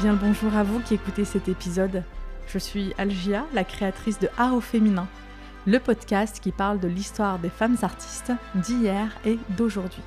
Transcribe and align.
Bien 0.00 0.12
le 0.12 0.18
bonjour 0.18 0.54
à 0.54 0.62
vous 0.62 0.80
qui 0.80 0.92
écoutez 0.92 1.24
cet 1.24 1.48
épisode. 1.48 2.02
Je 2.48 2.58
suis 2.58 2.92
Algia, 2.98 3.46
la 3.54 3.64
créatrice 3.64 4.18
de 4.18 4.28
Art 4.36 4.54
au 4.54 4.60
féminin, 4.60 5.06
le 5.66 5.80
podcast 5.80 6.38
qui 6.38 6.52
parle 6.52 6.78
de 6.78 6.86
l'histoire 6.86 7.38
des 7.38 7.48
femmes 7.48 7.78
artistes 7.80 8.32
d'hier 8.56 9.08
et 9.24 9.38
d'aujourd'hui. 9.56 10.02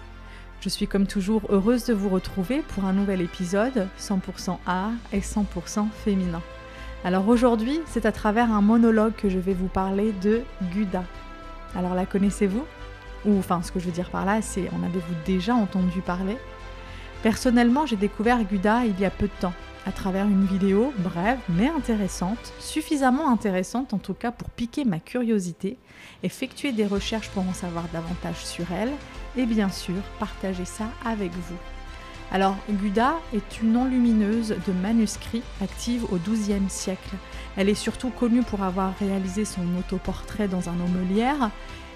Je 0.61 0.69
suis 0.69 0.85
comme 0.87 1.07
toujours 1.07 1.41
heureuse 1.49 1.85
de 1.85 1.95
vous 1.95 2.09
retrouver 2.09 2.61
pour 2.75 2.85
un 2.85 2.93
nouvel 2.93 3.19
épisode 3.19 3.87
100% 3.99 4.59
art 4.67 4.91
et 5.11 5.21
100% 5.21 5.89
féminin. 5.89 6.41
Alors 7.03 7.27
aujourd'hui, 7.27 7.81
c'est 7.87 8.05
à 8.05 8.11
travers 8.11 8.51
un 8.51 8.61
monologue 8.61 9.15
que 9.15 9.29
je 9.29 9.39
vais 9.39 9.55
vous 9.55 9.69
parler 9.69 10.13
de 10.21 10.43
Guda. 10.71 11.03
Alors 11.75 11.95
la 11.95 12.05
connaissez-vous? 12.05 12.65
Ou 13.25 13.39
enfin, 13.39 13.63
ce 13.63 13.71
que 13.71 13.79
je 13.79 13.85
veux 13.85 13.91
dire 13.91 14.11
par 14.11 14.25
là, 14.25 14.43
c'est 14.43 14.69
en 14.69 14.83
avez-vous 14.83 15.15
déjà 15.25 15.55
entendu 15.55 16.01
parler? 16.01 16.37
Personnellement, 17.23 17.87
j'ai 17.87 17.95
découvert 17.95 18.43
Guda 18.43 18.85
il 18.85 18.97
y 18.99 19.05
a 19.05 19.09
peu 19.09 19.25
de 19.25 19.41
temps, 19.41 19.53
à 19.85 19.91
travers 19.91 20.25
une 20.25 20.45
vidéo 20.45 20.93
brève 20.99 21.39
mais 21.49 21.69
intéressante, 21.69 22.53
suffisamment 22.59 23.31
intéressante 23.31 23.93
en 23.93 23.97
tout 23.97 24.13
cas 24.13 24.31
pour 24.31 24.49
piquer 24.49 24.85
ma 24.85 24.99
curiosité, 24.99 25.77
effectuer 26.23 26.71
des 26.71 26.85
recherches 26.85 27.29
pour 27.29 27.47
en 27.47 27.53
savoir 27.53 27.85
davantage 27.93 28.45
sur 28.45 28.65
elle 28.71 28.91
et 29.37 29.45
bien 29.45 29.69
sûr 29.69 30.01
partager 30.19 30.65
ça 30.65 30.85
avec 31.05 31.31
vous. 31.31 31.57
Alors, 32.31 32.55
Guda 32.69 33.15
est 33.33 33.61
une 33.61 33.75
enlumineuse 33.75 34.55
de 34.67 34.73
manuscrits 34.73 35.41
active 35.61 36.05
au 36.11 36.17
XIIe 36.17 36.69
siècle. 36.69 37.15
Elle 37.57 37.69
est 37.69 37.75
surtout 37.75 38.11
connue 38.11 38.43
pour 38.43 38.61
avoir 38.61 38.95
réalisé 38.99 39.45
son 39.45 39.63
autoportrait 39.79 40.47
dans 40.47 40.69
un 40.69 40.79
aumelière. 40.79 41.49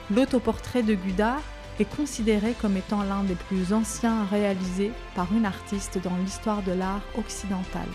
L'autoportrait 0.09 0.81
de 0.81 0.95
Guda 0.95 1.37
est 1.79 1.95
considéré 1.95 2.53
comme 2.61 2.77
étant 2.77 3.03
l'un 3.03 3.23
des 3.23 3.35
plus 3.35 3.73
anciens 3.73 4.25
réalisés 4.25 4.91
par 5.15 5.33
une 5.33 5.45
artiste 5.45 5.99
dans 6.03 6.15
l'histoire 6.17 6.61
de 6.63 6.71
l'art 6.71 7.01
occidental. 7.17 7.87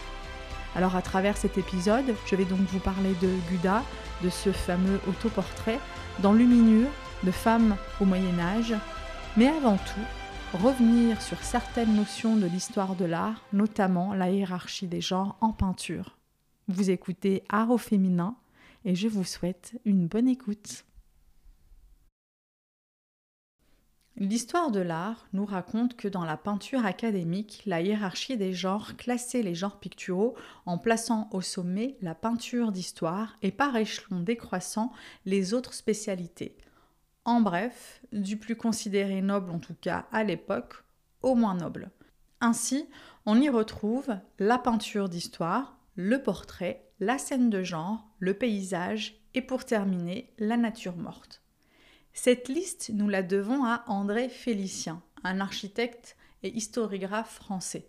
Alors 0.74 0.96
à 0.96 1.02
travers 1.02 1.36
cet 1.36 1.58
épisode, 1.58 2.14
je 2.26 2.36
vais 2.36 2.44
donc 2.44 2.60
vous 2.60 2.80
parler 2.80 3.14
de 3.20 3.30
Guda, 3.50 3.82
de 4.22 4.30
ce 4.30 4.52
fameux 4.52 5.00
autoportrait 5.08 5.78
d'enluminure 6.20 6.90
de 7.24 7.30
femmes 7.30 7.76
au 8.00 8.04
Moyen 8.04 8.38
Âge, 8.38 8.74
mais 9.36 9.48
avant 9.48 9.76
tout, 9.76 10.58
revenir 10.58 11.20
sur 11.20 11.42
certaines 11.42 11.94
notions 11.94 12.36
de 12.36 12.46
l'histoire 12.46 12.94
de 12.94 13.04
l'art, 13.04 13.42
notamment 13.52 14.14
la 14.14 14.30
hiérarchie 14.30 14.86
des 14.86 15.00
genres 15.00 15.36
en 15.40 15.52
peinture. 15.52 16.16
Vous 16.68 16.90
écoutez 16.90 17.44
Art 17.48 17.70
au 17.70 17.78
féminin 17.78 18.36
et 18.84 18.94
je 18.94 19.08
vous 19.08 19.24
souhaite 19.24 19.74
une 19.84 20.06
bonne 20.06 20.28
écoute. 20.28 20.84
L'histoire 24.20 24.72
de 24.72 24.80
l'art 24.80 25.28
nous 25.32 25.44
raconte 25.44 25.96
que 25.96 26.08
dans 26.08 26.24
la 26.24 26.36
peinture 26.36 26.84
académique, 26.84 27.62
la 27.66 27.80
hiérarchie 27.80 28.36
des 28.36 28.52
genres 28.52 28.96
classait 28.96 29.42
les 29.42 29.54
genres 29.54 29.78
picturaux 29.78 30.34
en 30.66 30.76
plaçant 30.76 31.28
au 31.30 31.40
sommet 31.40 31.96
la 32.02 32.16
peinture 32.16 32.72
d'histoire 32.72 33.38
et 33.42 33.52
par 33.52 33.76
échelon 33.76 34.18
décroissant 34.18 34.90
les 35.24 35.54
autres 35.54 35.72
spécialités. 35.72 36.56
En 37.24 37.40
bref, 37.40 38.02
du 38.10 38.36
plus 38.36 38.56
considéré 38.56 39.22
noble 39.22 39.52
en 39.52 39.60
tout 39.60 39.76
cas 39.80 40.06
à 40.10 40.24
l'époque, 40.24 40.82
au 41.22 41.36
moins 41.36 41.54
noble. 41.54 41.92
Ainsi, 42.40 42.88
on 43.24 43.40
y 43.40 43.48
retrouve 43.48 44.16
la 44.40 44.58
peinture 44.58 45.08
d'histoire, 45.08 45.78
le 45.94 46.20
portrait, 46.20 46.90
la 46.98 47.18
scène 47.18 47.50
de 47.50 47.62
genre, 47.62 48.04
le 48.18 48.34
paysage 48.34 49.14
et 49.34 49.42
pour 49.42 49.64
terminer, 49.64 50.34
la 50.38 50.56
nature 50.56 50.96
morte. 50.96 51.40
Cette 52.12 52.48
liste, 52.48 52.90
nous 52.92 53.08
la 53.08 53.22
devons 53.22 53.64
à 53.64 53.84
André 53.86 54.28
Félicien, 54.28 55.02
un 55.24 55.40
architecte 55.40 56.16
et 56.42 56.54
historiographe 56.56 57.34
français. 57.34 57.88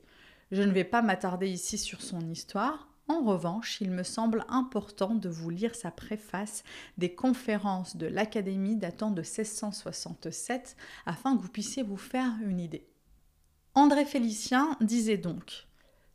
Je 0.52 0.64
ne 0.64 0.72
vais 0.72 0.84
pas 0.84 1.02
m'attarder 1.02 1.48
ici 1.48 1.78
sur 1.78 2.02
son 2.02 2.22
histoire. 2.30 2.88
En 3.08 3.24
revanche, 3.24 3.82
il 3.82 3.92
me 3.92 4.04
semble 4.04 4.46
important 4.50 5.16
de 5.16 5.30
vous 5.30 5.50
lire 5.50 5.76
sa 5.76 5.90
préface 5.90 6.64
des 6.98 7.14
conférences 7.14 7.98
de 7.98 8.06
l'Académie 8.06 8.76
datant 8.76 9.12
de 9.12 9.22
1667 9.22 10.76
afin 11.06 11.36
que 11.36 11.42
vous 11.42 11.50
puissiez 11.50 11.82
vous 11.82 11.98
faire 11.98 12.34
une 12.44 12.60
idée. 12.60 12.88
André 13.74 14.06
Félicien 14.06 14.78
disait 14.82 15.18
donc 15.18 15.68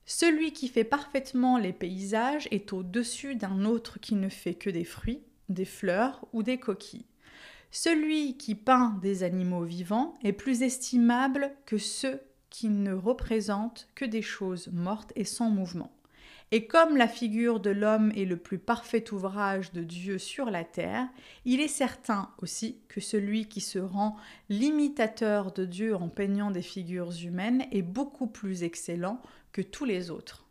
Celui 0.07 0.53
qui 0.53 0.69
fait 0.69 0.85
parfaitement 0.85 1.59
les 1.59 1.73
paysages 1.73 2.49
est 2.51 2.73
au-dessus 2.73 3.37
d'un 3.37 3.65
autre 3.65 3.99
qui 3.99 4.15
ne 4.15 4.29
fait 4.29 4.55
que 4.55 4.71
des 4.71 4.85
fruits, 4.85 5.25
des 5.49 5.65
fleurs 5.65 6.27
ou 6.33 6.43
des 6.43 6.59
coquilles. 6.59 7.07
Celui 7.77 8.37
qui 8.37 8.55
peint 8.55 9.01
des 9.03 9.25
animaux 9.25 9.65
vivants 9.65 10.15
est 10.23 10.33
plus 10.33 10.63
estimable 10.63 11.51
que 11.67 11.77
ceux 11.77 12.21
qui 12.49 12.69
ne 12.69 12.95
représentent 12.95 13.89
que 13.97 14.05
des 14.05 14.23
choses 14.23 14.69
mortes 14.73 15.13
et 15.17 15.25
sans 15.25 15.51
mouvement. 15.51 15.91
Et 16.53 16.69
comme 16.69 16.97
la 16.97 17.09
figure 17.09 17.59
de 17.59 17.71
l'homme 17.71 18.13
est 18.15 18.27
le 18.27 18.37
plus 18.37 18.61
parfait 18.61 19.13
ouvrage 19.13 19.73
de 19.73 19.83
Dieu 19.83 20.19
sur 20.19 20.53
la 20.53 20.63
terre, 20.63 21.09
il 21.45 21.61
est 21.61 21.67
certain 21.67 22.31
aussi 22.39 22.79
que 22.87 23.01
celui 23.01 23.49
qui 23.49 23.61
se 23.61 23.81
rend 23.81 24.15
l'imitateur 24.49 25.51
de 25.51 25.65
Dieu 25.65 25.97
en 25.97 26.09
peignant 26.09 26.53
des 26.53 26.63
figures 26.63 27.11
humaines 27.25 27.65
est 27.73 27.83
beaucoup 27.83 28.29
plus 28.29 28.63
excellent 28.63 29.21
que 29.51 29.63
tous 29.63 29.85
les 29.85 30.13
autres. 30.13 30.45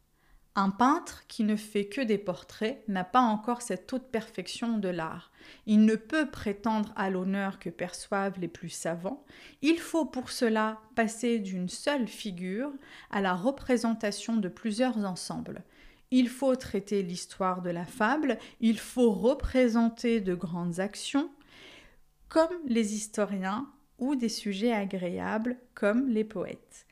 Un 0.56 0.72
peintre 0.72 1.24
qui 1.30 1.46
ne 1.46 1.56
fait 1.56 1.86
que 1.86 2.02
des 2.02 2.18
portraits 2.18 2.84
n'a 2.90 3.06
pas 3.06 3.22
encore 3.22 3.62
cette 3.62 3.92
haute 3.94 4.12
perfection 4.12 4.78
de 4.78 4.90
l'art. 4.90 5.32
Il 5.66 5.86
ne 5.86 5.96
peut 5.96 6.30
prétendre 6.30 6.92
à 6.96 7.10
l'honneur 7.10 7.60
que 7.60 7.70
perçoivent 7.70 8.40
les 8.40 8.48
plus 8.48 8.70
savants. 8.70 9.24
Il 9.62 9.80
faut 9.80 10.06
pour 10.06 10.30
cela 10.30 10.82
passer 10.96 11.40
d'une 11.40 11.70
seule 11.70 12.08
figure 12.08 12.72
à 13.10 13.22
la 13.22 13.34
représentation 13.34 14.38
de 14.38 14.50
plusieurs 14.50 14.98
ensembles. 15.06 15.64
Il 16.12 16.30
faut 16.30 16.56
traiter 16.56 17.02
l'histoire 17.02 17.62
de 17.62 17.72
la 17.72 17.86
fable, 17.86 18.38
il 18.60 18.78
faut 18.78 19.12
représenter 19.12 20.22
de 20.22 20.36
grandes 20.36 20.80
actions, 20.80 21.32
comme 22.30 22.54
les 22.68 22.94
historiens, 22.94 23.68
ou 24.00 24.16
des 24.16 24.30
sujets 24.30 24.74
agréables, 24.74 25.58
comme 25.74 26.10
les 26.10 26.24
poètes. 26.24 26.86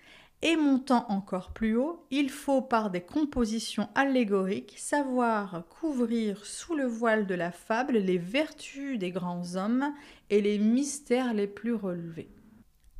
Et 0.44 0.56
montant 0.56 1.06
encore 1.10 1.52
plus 1.52 1.76
haut, 1.76 2.04
il 2.10 2.32
faut 2.32 2.64
par 2.64 2.90
des 2.90 3.02
compositions 3.02 3.90
allégoriques 3.94 4.74
savoir 4.76 5.64
couvrir 5.70 6.46
sous 6.46 6.76
le 6.76 6.86
voile 6.86 7.28
de 7.28 7.36
la 7.36 7.52
fable 7.52 8.00
les 8.00 8.18
vertus 8.18 8.98
des 8.98 9.12
grands 9.12 9.56
hommes 9.56 9.94
et 10.32 10.42
les 10.42 10.58
mystères 10.58 11.36
les 11.36 11.46
plus 11.46 11.76
relevés. 11.76 12.30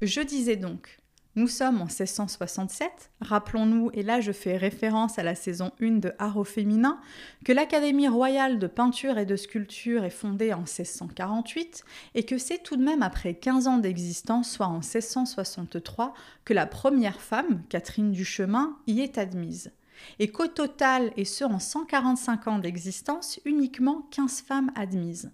Je 0.04 0.22
disais 0.22 0.56
donc, 0.56 1.01
nous 1.36 1.48
sommes 1.48 1.82
en 1.82 1.86
1667. 1.86 3.12
Rappelons-nous, 3.22 3.90
et 3.94 4.04
là 4.04 4.20
je 4.20 4.34
fais 4.34 4.58
référence 4.58 5.18
à 5.18 5.24
la 5.24 5.36
saison 5.36 5.72
1 5.82 6.00
de 6.00 6.14
Art 6.20 6.46
féminin, 6.46 7.00
que 7.46 7.54
l'Académie 7.54 8.10
royale 8.10 8.60
de 8.60 8.68
peinture 8.68 9.18
et 9.18 9.26
de 9.26 9.38
sculpture 9.38 10.04
est 10.04 10.10
fondée 10.10 10.54
en 10.54 10.60
1648 10.60 11.86
et 12.16 12.24
que 12.24 12.38
c'est 12.38 12.62
tout 12.62 12.76
de 12.76 12.84
même 12.84 13.02
après 13.02 13.34
15 13.34 13.68
ans 13.68 13.78
d'existence, 13.78 14.52
soit 14.52 14.68
en 14.68 14.80
1663, 14.80 16.14
que 16.44 16.54
la 16.54 16.66
première 16.66 17.22
femme, 17.22 17.64
Catherine 17.70 18.12
Duchemin, 18.12 18.78
y 18.88 19.00
est 19.00 19.18
admise. 19.18 19.72
Et 20.20 20.30
qu'au 20.30 20.48
total, 20.48 21.12
et 21.16 21.26
ce 21.26 21.44
en 21.44 21.60
145 21.60 22.48
ans 22.48 22.60
d'existence, 22.60 23.40
uniquement 23.46 24.08
15 24.12 24.42
femmes 24.42 24.72
admises 24.76 25.32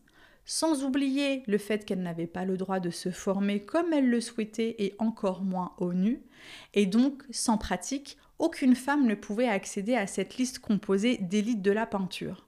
sans 0.47 0.83
oublier 0.83 1.43
le 1.45 1.59
fait 1.59 1.85
qu'elle 1.85 2.01
n'avait 2.01 2.25
pas 2.25 2.45
le 2.45 2.57
droit 2.57 2.79
de 2.79 2.89
se 2.89 3.11
former 3.11 3.59
comme 3.59 3.93
elle 3.93 4.09
le 4.09 4.21
souhaitait 4.21 4.75
et 4.79 4.95
encore 4.97 5.43
moins 5.43 5.73
au 5.77 5.93
nu, 5.93 6.23
et 6.73 6.87
donc 6.87 7.21
sans 7.29 7.57
pratique, 7.57 8.17
aucune 8.39 8.75
femme 8.75 9.05
ne 9.05 9.13
pouvait 9.13 9.49
accéder 9.49 9.95
à 9.95 10.07
cette 10.07 10.37
liste 10.37 10.59
composée 10.59 11.17
d'élites 11.17 11.61
de 11.61 11.71
la 11.71 11.85
peinture. 11.85 12.47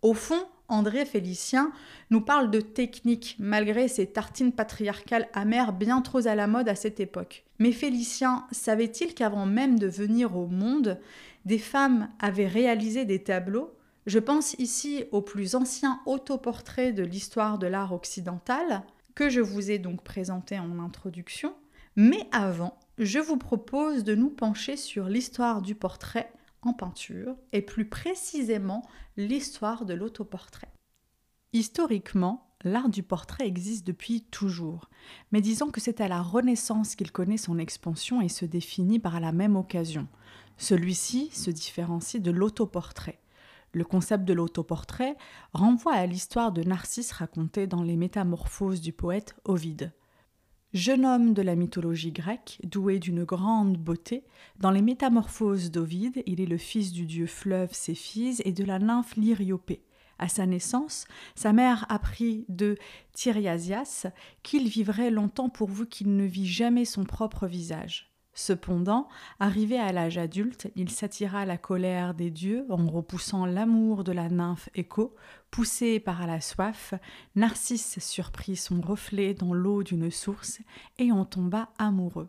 Au 0.00 0.14
fond, 0.14 0.42
André 0.68 1.04
Félicien 1.04 1.70
nous 2.08 2.22
parle 2.22 2.50
de 2.50 2.60
technique, 2.60 3.36
malgré 3.38 3.88
ses 3.88 4.06
tartines 4.06 4.52
patriarcales 4.52 5.28
amères 5.34 5.74
bien 5.74 6.00
trop 6.00 6.26
à 6.26 6.34
la 6.34 6.46
mode 6.46 6.68
à 6.68 6.74
cette 6.74 7.00
époque. 7.00 7.44
Mais 7.58 7.72
Félicien 7.72 8.46
savait-il 8.52 9.14
qu'avant 9.14 9.44
même 9.44 9.78
de 9.78 9.86
venir 9.86 10.34
au 10.34 10.46
monde, 10.46 10.98
des 11.44 11.58
femmes 11.58 12.08
avaient 12.18 12.46
réalisé 12.46 13.04
des 13.04 13.22
tableaux 13.22 13.74
je 14.06 14.18
pense 14.18 14.54
ici 14.54 15.04
au 15.12 15.22
plus 15.22 15.54
ancien 15.54 16.00
autoportrait 16.06 16.92
de 16.92 17.02
l'histoire 17.02 17.58
de 17.58 17.66
l'art 17.66 17.92
occidental, 17.92 18.82
que 19.14 19.30
je 19.30 19.40
vous 19.40 19.70
ai 19.70 19.78
donc 19.78 20.02
présenté 20.02 20.58
en 20.58 20.78
introduction, 20.78 21.54
mais 21.96 22.26
avant, 22.32 22.78
je 22.98 23.18
vous 23.18 23.36
propose 23.36 24.04
de 24.04 24.14
nous 24.14 24.30
pencher 24.30 24.76
sur 24.76 25.06
l'histoire 25.06 25.62
du 25.62 25.74
portrait 25.74 26.32
en 26.62 26.72
peinture, 26.72 27.36
et 27.52 27.62
plus 27.62 27.88
précisément 27.88 28.82
l'histoire 29.16 29.84
de 29.84 29.94
l'autoportrait. 29.94 30.72
Historiquement, 31.52 32.48
l'art 32.64 32.88
du 32.88 33.02
portrait 33.02 33.46
existe 33.46 33.86
depuis 33.86 34.22
toujours, 34.22 34.88
mais 35.30 35.40
disons 35.40 35.70
que 35.70 35.80
c'est 35.80 36.00
à 36.00 36.08
la 36.08 36.22
Renaissance 36.22 36.96
qu'il 36.96 37.12
connaît 37.12 37.36
son 37.36 37.58
expansion 37.58 38.20
et 38.20 38.28
se 38.28 38.44
définit 38.44 38.98
par 38.98 39.20
la 39.20 39.32
même 39.32 39.56
occasion. 39.56 40.08
Celui-ci 40.56 41.30
se 41.32 41.50
différencie 41.50 42.22
de 42.22 42.30
l'autoportrait. 42.30 43.20
Le 43.74 43.82
concept 43.82 44.24
de 44.24 44.32
l'autoportrait 44.32 45.16
renvoie 45.52 45.94
à 45.94 46.06
l'histoire 46.06 46.52
de 46.52 46.62
Narcisse 46.62 47.10
racontée 47.10 47.66
dans 47.66 47.82
les 47.82 47.96
Métamorphoses 47.96 48.80
du 48.80 48.92
poète 48.92 49.34
Ovide. 49.44 49.92
Jeune 50.72 51.04
homme 51.04 51.34
de 51.34 51.42
la 51.42 51.56
mythologie 51.56 52.12
grecque, 52.12 52.60
doué 52.62 53.00
d'une 53.00 53.24
grande 53.24 53.76
beauté, 53.76 54.22
dans 54.60 54.70
les 54.70 54.80
Métamorphoses 54.80 55.72
d'Ovide, 55.72 56.22
il 56.26 56.40
est 56.40 56.46
le 56.46 56.56
fils 56.56 56.92
du 56.92 57.04
dieu 57.04 57.26
fleuve 57.26 57.72
Céphise 57.72 58.40
et 58.44 58.52
de 58.52 58.62
la 58.62 58.78
nymphe 58.78 59.16
Lyriopée. 59.16 59.82
À 60.20 60.28
sa 60.28 60.46
naissance, 60.46 61.08
sa 61.34 61.52
mère 61.52 61.84
apprit 61.88 62.44
de 62.48 62.76
Thyriasias 63.12 64.06
qu'il 64.44 64.68
vivrait 64.68 65.10
longtemps 65.10 65.48
pourvu 65.48 65.88
qu'il 65.88 66.14
ne 66.14 66.24
vit 66.24 66.46
jamais 66.46 66.84
son 66.84 67.02
propre 67.02 67.48
visage. 67.48 68.13
Cependant, 68.34 69.08
arrivé 69.38 69.78
à 69.78 69.92
l'âge 69.92 70.18
adulte, 70.18 70.68
il 70.74 70.90
s'attira 70.90 71.46
la 71.46 71.56
colère 71.56 72.14
des 72.14 72.30
dieux 72.30 72.66
en 72.68 72.84
repoussant 72.86 73.46
l'amour 73.46 74.02
de 74.02 74.10
la 74.10 74.28
nymphe 74.28 74.68
Écho. 74.74 75.14
Poussé 75.52 76.00
par 76.00 76.26
la 76.26 76.40
soif, 76.40 76.94
Narcisse 77.36 78.00
surprit 78.00 78.56
son 78.56 78.80
reflet 78.80 79.34
dans 79.34 79.54
l'eau 79.54 79.84
d'une 79.84 80.10
source 80.10 80.60
et 80.98 81.12
en 81.12 81.24
tomba 81.24 81.68
amoureux. 81.78 82.28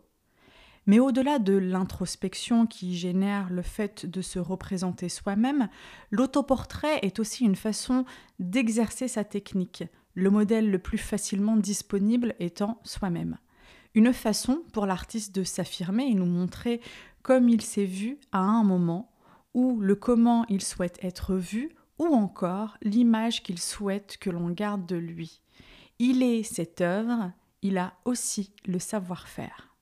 Mais 0.86 1.00
au-delà 1.00 1.40
de 1.40 1.54
l'introspection 1.54 2.66
qui 2.68 2.96
génère 2.96 3.50
le 3.50 3.62
fait 3.62 4.06
de 4.06 4.22
se 4.22 4.38
représenter 4.38 5.08
soi-même, 5.08 5.68
l'autoportrait 6.12 7.00
est 7.02 7.18
aussi 7.18 7.44
une 7.44 7.56
façon 7.56 8.04
d'exercer 8.38 9.08
sa 9.08 9.24
technique, 9.24 9.82
le 10.14 10.30
modèle 10.30 10.70
le 10.70 10.78
plus 10.78 10.98
facilement 10.98 11.56
disponible 11.56 12.36
étant 12.38 12.80
soi-même. 12.84 13.38
Une 13.96 14.12
façon 14.12 14.62
pour 14.74 14.84
l'artiste 14.84 15.34
de 15.34 15.42
s'affirmer 15.42 16.04
et 16.04 16.14
nous 16.14 16.26
montrer 16.26 16.82
comme 17.22 17.48
il 17.48 17.62
s'est 17.62 17.86
vu 17.86 18.18
à 18.30 18.40
un 18.40 18.62
moment, 18.62 19.10
ou 19.54 19.80
le 19.80 19.94
comment 19.94 20.44
il 20.50 20.60
souhaite 20.60 21.02
être 21.02 21.34
vu, 21.34 21.70
ou 21.98 22.04
encore 22.04 22.76
l'image 22.82 23.42
qu'il 23.42 23.58
souhaite 23.58 24.18
que 24.18 24.28
l'on 24.28 24.50
garde 24.50 24.84
de 24.84 24.96
lui. 24.96 25.40
Il 25.98 26.22
est 26.22 26.42
cette 26.42 26.82
œuvre, 26.82 27.32
il 27.62 27.78
a 27.78 27.94
aussi 28.04 28.52
le 28.66 28.78
savoir-faire. 28.78 29.74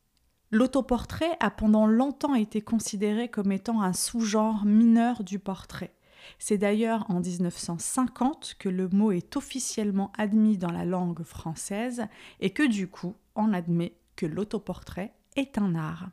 L'autoportrait 0.53 1.37
a 1.41 1.51
pendant 1.51 1.89
longtemps 1.89 2.37
été 2.37 2.61
considéré 2.61 3.29
comme 3.29 3.51
étant 3.51 3.83
un 3.83 3.93
sous-genre 3.93 4.65
mineur 4.65 5.25
du 5.25 5.41
portrait. 5.41 5.93
C'est 6.39 6.57
d'ailleurs 6.57 7.05
en 7.11 7.19
1950 7.19 8.55
que 8.61 8.69
le 8.69 8.89
mot 8.89 9.11
est 9.11 9.37
officiellement 9.37 10.13
admis 10.17 10.57
dans 10.57 10.71
la 10.71 10.85
langue 10.85 11.25
française 11.25 12.07
et 12.39 12.51
que 12.51 12.63
du 12.63 12.87
coup 12.87 13.17
on 13.35 13.53
admet 13.53 13.97
que 14.17 14.27
l'autoportrait 14.27 15.13
est 15.37 15.59
un 15.59 15.75
art. 15.75 16.11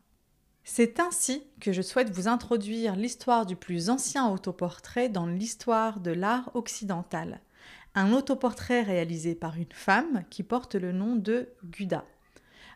C'est 0.64 1.00
ainsi 1.00 1.44
que 1.60 1.74
je 1.74 1.82
souhaite 1.82 2.12
vous 2.12 2.28
introduire 2.28 2.96
l'histoire 2.96 3.46
du 3.46 3.56
plus 3.56 3.90
ancien 3.90 4.30
autoportrait 4.30 5.10
dans 5.10 5.26
l'histoire 5.26 6.00
de 6.00 6.12
l'art 6.12 6.52
occidental. 6.54 7.42
Un 7.96 8.14
autoportrait 8.14 8.84
réalisé 8.84 9.36
par 9.36 9.58
une 9.58 9.72
femme 9.74 10.24
qui 10.30 10.44
porte 10.44 10.76
le 10.76 10.92
nom 10.92 11.16
de 11.16 11.50
Guda. 11.66 12.06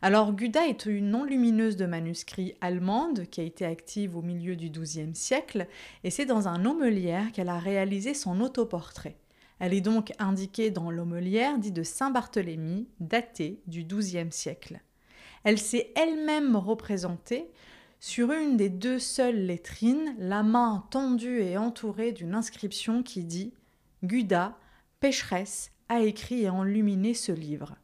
Alors 0.01 0.33
Guda 0.33 0.67
est 0.67 0.85
une 0.85 1.09
non-lumineuse 1.09 1.77
de 1.77 1.85
manuscrits 1.85 2.55
allemande 2.59 3.25
qui 3.29 3.39
a 3.41 3.45
été 3.45 3.65
active 3.65 4.17
au 4.17 4.21
milieu 4.21 4.55
du 4.55 4.69
XIIe 4.69 5.15
siècle 5.15 5.67
et 6.03 6.09
c'est 6.09 6.25
dans 6.25 6.47
un 6.47 6.65
aumelière 6.65 7.31
qu'elle 7.31 7.49
a 7.49 7.59
réalisé 7.59 8.13
son 8.13 8.41
autoportrait. 8.41 9.17
Elle 9.59 9.73
est 9.73 9.81
donc 9.81 10.11
indiquée 10.19 10.69
dans 10.69 10.91
l'aumelière 10.91 11.57
dit 11.57 11.71
de 11.71 11.83
Saint-Barthélemy, 11.83 12.89
daté 12.99 13.61
du 13.67 13.85
XIIe 13.85 14.31
siècle. 14.31 14.81
Elle 15.45 15.59
s'est 15.59 15.91
elle-même 15.95 16.55
représentée 16.55 17.51
sur 17.99 18.31
une 18.31 18.57
des 18.57 18.69
deux 18.69 18.97
seules 18.97 19.45
lettrines, 19.45 20.15
la 20.17 20.41
main 20.41 20.85
tendue 20.89 21.39
et 21.39 21.55
entourée 21.55 22.11
d'une 22.11 22.33
inscription 22.33 23.03
qui 23.03 23.23
dit 23.23 23.53
Guda, 24.03 24.57
pécheresse, 24.99 25.71
a 25.87 26.01
écrit 26.01 26.43
et 26.43 26.49
enluminé 26.49 27.13
ce 27.13 27.31
livre. 27.31 27.75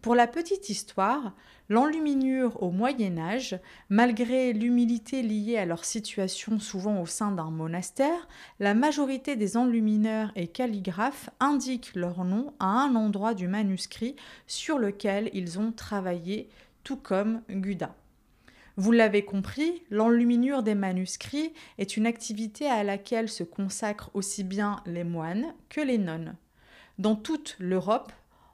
Pour 0.00 0.14
la 0.14 0.26
petite 0.26 0.70
histoire, 0.70 1.34
l'enluminure 1.68 2.62
au 2.62 2.70
Moyen 2.70 3.18
Âge, 3.18 3.58
malgré 3.90 4.52
l'humilité 4.52 5.22
liée 5.22 5.58
à 5.58 5.66
leur 5.66 5.84
situation 5.84 6.58
souvent 6.58 7.02
au 7.02 7.06
sein 7.06 7.32
d'un 7.32 7.50
monastère, 7.50 8.28
la 8.60 8.74
majorité 8.74 9.36
des 9.36 9.56
enlumineurs 9.56 10.32
et 10.36 10.46
calligraphes 10.46 11.28
indiquent 11.40 11.94
leur 11.96 12.24
nom 12.24 12.54
à 12.60 12.66
un 12.66 12.94
endroit 12.94 13.34
du 13.34 13.48
manuscrit 13.48 14.16
sur 14.46 14.78
lequel 14.78 15.30
ils 15.34 15.58
ont 15.58 15.72
travaillé 15.72 16.48
tout 16.88 16.96
comme 16.96 17.42
Guda. 17.50 17.94
Vous 18.78 18.92
l'avez 18.92 19.22
compris, 19.22 19.82
l'enluminure 19.90 20.62
des 20.62 20.74
manuscrits 20.74 21.52
est 21.76 21.98
une 21.98 22.06
activité 22.06 22.66
à 22.66 22.82
laquelle 22.82 23.28
se 23.28 23.44
consacrent 23.44 24.10
aussi 24.14 24.42
bien 24.42 24.80
les 24.86 25.04
moines 25.04 25.52
que 25.68 25.82
les 25.82 25.98
nonnes. 25.98 26.34
Dans 26.98 27.14
toute 27.14 27.56
l'Europe, 27.58 28.10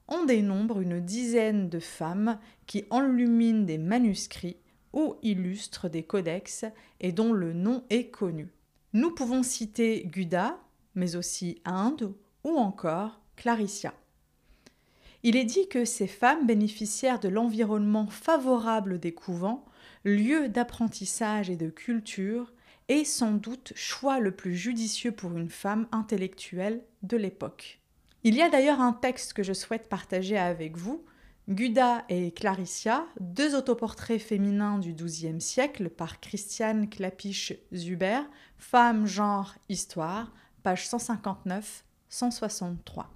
on 0.09 0.25
dénombre 0.25 0.81
une 0.81 0.99
dizaine 0.99 1.69
de 1.69 1.79
femmes 1.79 2.41
qui 2.67 2.87
enluminent 2.91 3.67
des 3.67 3.79
manuscrits 3.79 4.57
ou 4.93 5.15
illustrent 5.23 5.89
des 5.89 6.03
codex 6.03 6.65
et 6.99 7.13
dont 7.13 7.33
le 7.33 7.53
nom 7.53 7.85
est 7.89 8.09
connu. 8.09 8.49
Nous 8.95 9.13
pouvons 9.13 9.45
citer 9.45 10.07
Guda, 10.07 10.59
mais 10.97 11.15
aussi 11.15 11.63
Inde 11.65 12.13
ou 12.43 12.57
encore 12.57 13.21
Claricia. 13.37 13.95
Il 15.27 15.37
est 15.37 15.45
dit 15.45 15.69
que 15.69 15.87
ces 15.87 16.07
femmes 16.07 16.47
bénéficièrent 16.47 17.19
de 17.19 17.29
l'environnement 17.29 18.07
favorable 18.07 19.01
des 19.01 19.15
couvents, 19.15 19.65
lieu 20.05 20.51
d'apprentissage 20.51 21.49
et 21.49 21.57
de 21.57 21.71
culture, 21.71 22.53
et 22.89 23.07
sans 23.07 23.33
doute 23.33 23.73
choix 23.75 24.21
le 24.21 24.33
plus 24.33 24.55
judicieux 24.55 25.13
pour 25.13 25.35
une 25.35 25.49
femme 25.49 25.89
intellectuelle 25.93 26.83
de 27.03 27.17
l'époque. 27.17 27.81
Il 28.23 28.35
y 28.35 28.43
a 28.43 28.51
d'ailleurs 28.51 28.83
un 28.83 28.93
texte 28.93 29.33
que 29.33 29.43
je 29.43 29.55
souhaite 29.55 29.89
partager 29.89 30.37
avec 30.37 30.77
vous, 30.77 31.03
Guda 31.49 32.05
et 32.11 32.31
Claricia, 32.31 33.07
deux 33.19 33.55
autoportraits 33.55 34.21
féminins 34.21 34.79
du 34.79 34.93
XIIe 34.93 35.41
siècle 35.41 35.89
par 35.89 36.21
Christiane 36.21 36.91
Clapiche-Zuber, 36.91 38.21
Femme, 38.59 39.07
genre, 39.07 39.55
histoire, 39.71 40.35
page 40.63 40.87
159-163. 40.87 43.07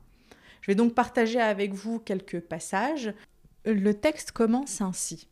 Je 0.68 0.72
vais 0.72 0.76
donc 0.76 0.92
partager 0.92 1.40
avec 1.40 1.72
vous 1.72 1.98
quelques 1.98 2.40
passages. 2.40 3.14
Le 3.64 3.94
texte 3.94 4.32
commence 4.32 4.82
ainsi. 4.82 5.26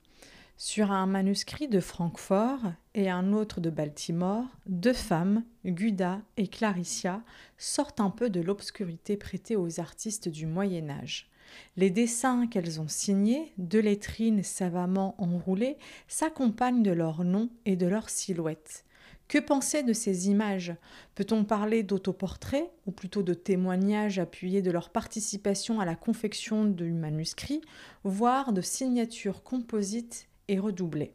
Sur 0.57 0.93
un 0.93 1.05
manuscrit 1.05 1.69
de 1.69 1.79
Francfort 1.79 2.73
et 2.95 3.11
un 3.11 3.35
autre 3.35 3.61
de 3.61 3.69
Baltimore, 3.69 4.47
deux 4.65 4.95
femmes, 4.95 5.45
Guda 5.67 6.23
et 6.39 6.49
Claricia, 6.49 7.21
sortent 7.59 8.01
un 8.01 8.09
peu 8.09 8.31
de 8.31 8.41
l'obscurité 8.41 9.19
prêtée 9.19 9.57
aux 9.57 9.79
artistes 9.79 10.31
du 10.31 10.47
Moyen 10.47 10.89
Âge. 10.89 11.29
Les 11.77 11.91
dessins 11.91 12.47
qu'elles 12.47 12.81
ont 12.81 12.89
signés, 12.89 13.53
deux 13.59 13.81
lettrines 13.81 14.43
savamment 14.43 15.17
enroulées, 15.19 15.77
s'accompagnent 16.09 16.83
de 16.83 16.93
leurs 16.93 17.25
noms 17.25 17.51
et 17.67 17.77
de 17.77 17.87
leurs 17.87 18.09
silhouettes. 18.09 18.86
Que 19.29 19.39
penser 19.39 19.83
de 19.83 19.93
ces 19.93 20.29
images? 20.29 20.77
Peut-on 21.17 21.45
parler 21.45 21.83
d'autoportrait, 21.83 22.71
ou 22.87 22.93
plutôt 22.93 23.25
de 23.25 23.35
témoignages 23.35 24.21
appuyés 24.21 24.63
de 24.63 24.71
leur 24.71 24.91
participation 24.91 25.81
à 25.81 25.85
la 25.85 25.97
confection 25.97 26.65
du 26.65 26.93
manuscrit, 26.93 27.61
voire 28.05 28.53
de 28.53 28.61
signatures 28.61 29.43
composites 29.43 30.29
et 30.47 30.61
redoublées? 30.61 31.13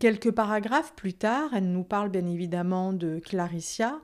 Quelques 0.00 0.32
paragraphes 0.32 0.94
plus 0.96 1.14
tard, 1.14 1.50
elle 1.54 1.70
nous 1.70 1.84
parle 1.84 2.08
bien 2.08 2.26
évidemment 2.26 2.92
de 2.92 3.20
Claricia, 3.20 4.00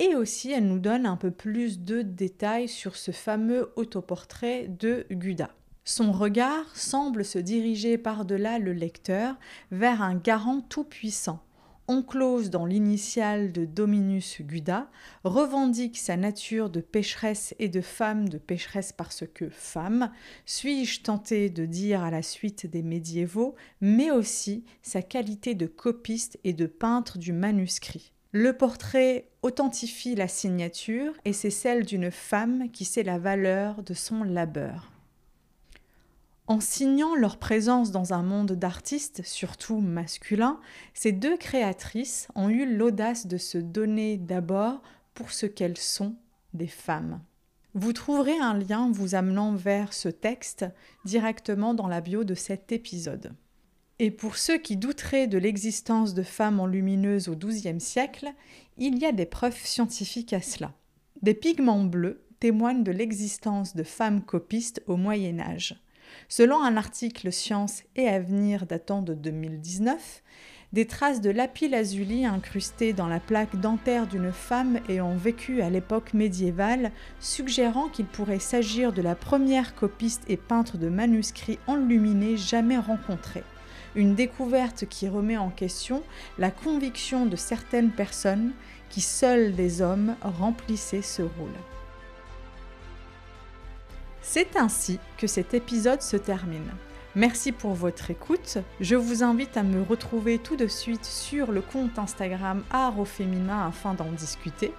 et 0.00 0.16
aussi 0.16 0.50
elle 0.50 0.66
nous 0.66 0.80
donne 0.80 1.06
un 1.06 1.16
peu 1.16 1.30
plus 1.30 1.78
de 1.78 2.02
détails 2.02 2.66
sur 2.66 2.96
ce 2.96 3.12
fameux 3.12 3.70
autoportrait 3.76 4.66
de 4.66 5.06
Guda. 5.12 5.50
Son 5.84 6.10
regard 6.10 6.76
semble 6.76 7.24
se 7.24 7.38
diriger 7.38 7.96
par-delà 7.96 8.58
le 8.58 8.72
lecteur 8.72 9.36
vers 9.70 10.02
un 10.02 10.16
garant 10.16 10.60
tout-puissant 10.60 11.40
enclose 11.88 12.50
dans 12.50 12.66
l'initiale 12.66 13.50
de 13.50 13.64
Dominus 13.64 14.40
Guda, 14.42 14.88
revendique 15.24 15.98
sa 15.98 16.16
nature 16.16 16.70
de 16.70 16.80
pécheresse 16.80 17.54
et 17.58 17.68
de 17.68 17.80
femme 17.80 18.28
de 18.28 18.38
pécheresse 18.38 18.92
parce 18.92 19.24
que 19.26 19.48
femme, 19.48 20.12
suis-je 20.46 21.02
tenté 21.02 21.50
de 21.50 21.66
dire 21.66 22.02
à 22.02 22.10
la 22.10 22.22
suite 22.22 22.66
des 22.66 22.82
médiévaux, 22.82 23.54
mais 23.80 24.10
aussi 24.10 24.64
sa 24.82 25.02
qualité 25.02 25.54
de 25.54 25.66
copiste 25.66 26.38
et 26.44 26.52
de 26.52 26.66
peintre 26.66 27.18
du 27.18 27.32
manuscrit. 27.32 28.12
Le 28.32 28.52
portrait 28.52 29.30
authentifie 29.40 30.14
la 30.14 30.28
signature 30.28 31.14
et 31.24 31.32
c'est 31.32 31.50
celle 31.50 31.86
d'une 31.86 32.10
femme 32.10 32.70
qui 32.70 32.84
sait 32.84 33.02
la 33.02 33.18
valeur 33.18 33.82
de 33.82 33.94
son 33.94 34.22
labeur. 34.22 34.92
En 36.48 36.60
signant 36.60 37.14
leur 37.14 37.36
présence 37.36 37.90
dans 37.90 38.14
un 38.14 38.22
monde 38.22 38.52
d'artistes, 38.52 39.20
surtout 39.22 39.80
masculins, 39.80 40.58
ces 40.94 41.12
deux 41.12 41.36
créatrices 41.36 42.26
ont 42.34 42.48
eu 42.48 42.64
l'audace 42.64 43.26
de 43.26 43.36
se 43.36 43.58
donner 43.58 44.16
d'abord 44.16 44.80
pour 45.12 45.30
ce 45.30 45.44
qu'elles 45.44 45.76
sont, 45.76 46.16
des 46.54 46.66
femmes. 46.66 47.20
Vous 47.74 47.92
trouverez 47.92 48.38
un 48.38 48.54
lien 48.54 48.90
vous 48.90 49.14
amenant 49.14 49.54
vers 49.54 49.92
ce 49.92 50.08
texte 50.08 50.64
directement 51.04 51.74
dans 51.74 51.86
la 51.86 52.00
bio 52.00 52.24
de 52.24 52.34
cet 52.34 52.72
épisode. 52.72 53.34
Et 53.98 54.10
pour 54.10 54.38
ceux 54.38 54.56
qui 54.56 54.78
douteraient 54.78 55.26
de 55.26 55.36
l'existence 55.36 56.14
de 56.14 56.22
femmes 56.22 56.60
enlumineuses 56.60 57.28
au 57.28 57.36
XIIe 57.36 57.80
siècle, 57.80 58.32
il 58.78 58.98
y 58.98 59.04
a 59.04 59.12
des 59.12 59.26
preuves 59.26 59.58
scientifiques 59.62 60.32
à 60.32 60.40
cela. 60.40 60.72
Des 61.20 61.34
pigments 61.34 61.84
bleus 61.84 62.24
témoignent 62.40 62.84
de 62.84 62.92
l'existence 62.92 63.76
de 63.76 63.82
femmes 63.82 64.22
copistes 64.22 64.82
au 64.86 64.96
Moyen 64.96 65.40
Âge. 65.40 65.78
Selon 66.28 66.62
un 66.62 66.76
article 66.76 67.32
Science 67.32 67.82
et 67.96 68.08
Avenir 68.08 68.66
datant 68.66 69.02
de 69.02 69.14
2019, 69.14 70.22
des 70.72 70.86
traces 70.86 71.20
de 71.20 71.30
lapis-lazuli 71.30 72.26
incrustées 72.26 72.92
dans 72.92 73.06
la 73.06 73.20
plaque 73.20 73.58
dentaire 73.58 74.06
d'une 74.06 74.32
femme 74.32 74.80
ayant 74.88 75.14
vécu 75.14 75.62
à 75.62 75.70
l'époque 75.70 76.12
médiévale, 76.12 76.92
suggérant 77.20 77.88
qu'il 77.88 78.04
pourrait 78.06 78.38
s'agir 78.38 78.92
de 78.92 79.00
la 79.00 79.14
première 79.14 79.74
copiste 79.74 80.24
et 80.28 80.36
peintre 80.36 80.76
de 80.76 80.88
manuscrits 80.88 81.58
enluminés 81.66 82.36
jamais 82.36 82.78
rencontrés. 82.78 83.44
Une 83.94 84.14
découverte 84.14 84.84
qui 84.86 85.08
remet 85.08 85.38
en 85.38 85.48
question 85.48 86.02
la 86.38 86.50
conviction 86.50 87.24
de 87.24 87.36
certaines 87.36 87.90
personnes 87.90 88.52
qui 88.90 89.00
seuls 89.00 89.54
des 89.54 89.80
hommes 89.80 90.16
remplissaient 90.22 91.02
ce 91.02 91.22
rôle. 91.22 91.77
C'est 94.30 94.56
ainsi 94.56 95.00
que 95.16 95.26
cet 95.26 95.54
épisode 95.54 96.02
se 96.02 96.18
termine. 96.18 96.70
Merci 97.14 97.50
pour 97.50 97.72
votre 97.72 98.10
écoute. 98.10 98.58
Je 98.78 98.94
vous 98.94 99.22
invite 99.22 99.56
à 99.56 99.62
me 99.62 99.82
retrouver 99.82 100.36
tout 100.36 100.54
de 100.54 100.66
suite 100.66 101.06
sur 101.06 101.50
le 101.50 101.62
compte 101.62 101.98
Instagram 101.98 102.62
Art 102.70 103.00
au 103.00 103.06
Féminin 103.06 103.66
afin 103.66 103.94
d'en 103.94 104.12
discuter. 104.12 104.74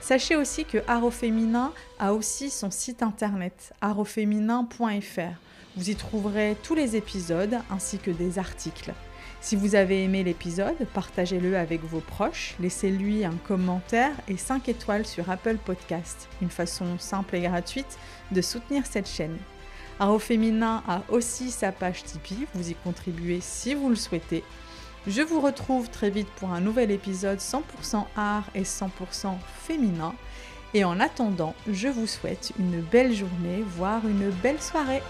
Sachez 0.00 0.36
aussi 0.36 0.64
que 0.64 0.78
Art 0.88 1.04
au 1.04 1.10
Féminin 1.10 1.74
a 1.98 2.14
aussi 2.14 2.48
son 2.48 2.70
site 2.70 3.02
internet 3.02 3.74
artoféminin.fr. 3.82 5.36
Vous 5.76 5.90
y 5.90 5.94
trouverez 5.94 6.56
tous 6.62 6.74
les 6.74 6.96
épisodes 6.96 7.58
ainsi 7.70 7.98
que 7.98 8.10
des 8.10 8.38
articles. 8.38 8.94
Si 9.40 9.54
vous 9.54 9.76
avez 9.76 10.02
aimé 10.02 10.24
l'épisode, 10.24 10.76
partagez-le 10.92 11.56
avec 11.56 11.82
vos 11.84 12.00
proches, 12.00 12.56
laissez-lui 12.60 13.24
un 13.24 13.36
commentaire 13.46 14.12
et 14.26 14.36
5 14.36 14.68
étoiles 14.68 15.06
sur 15.06 15.30
Apple 15.30 15.58
Podcast, 15.64 16.28
une 16.42 16.50
façon 16.50 16.98
simple 16.98 17.36
et 17.36 17.42
gratuite 17.42 17.98
de 18.32 18.42
soutenir 18.42 18.84
cette 18.84 19.08
chaîne. 19.08 19.38
Aro 20.00 20.18
Féminin 20.18 20.82
a 20.88 21.02
aussi 21.08 21.50
sa 21.50 21.70
page 21.70 22.02
Tipeee, 22.02 22.46
vous 22.54 22.70
y 22.70 22.74
contribuez 22.74 23.38
si 23.40 23.74
vous 23.74 23.88
le 23.88 23.96
souhaitez. 23.96 24.42
Je 25.06 25.22
vous 25.22 25.40
retrouve 25.40 25.88
très 25.88 26.10
vite 26.10 26.28
pour 26.36 26.50
un 26.50 26.60
nouvel 26.60 26.90
épisode 26.90 27.38
100% 27.38 28.06
art 28.16 28.50
et 28.54 28.62
100% 28.62 29.36
féminin. 29.62 30.14
Et 30.74 30.84
en 30.84 31.00
attendant, 31.00 31.54
je 31.70 31.88
vous 31.88 32.06
souhaite 32.06 32.52
une 32.58 32.80
belle 32.80 33.14
journée, 33.14 33.64
voire 33.76 34.06
une 34.06 34.30
belle 34.30 34.60
soirée. 34.60 35.02